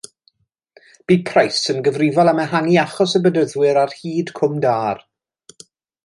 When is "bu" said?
1.09-1.17